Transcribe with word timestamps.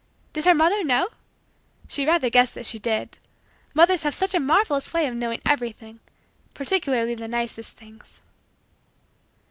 Did 0.33 0.45
her 0.45 0.55
mother 0.55 0.83
know? 0.83 1.09
She 1.87 2.07
rather 2.07 2.31
guessed 2.31 2.55
that 2.55 2.65
she 2.65 2.79
did; 2.79 3.19
mothers 3.75 4.01
have 4.01 4.15
such 4.15 4.33
a 4.33 4.39
marvelous 4.39 4.91
way 4.95 5.05
of 5.05 5.13
knowing 5.13 5.43
everything, 5.45 5.99
particularly 6.55 7.13
the 7.13 7.27
nicest 7.27 7.77
things. 7.77 8.19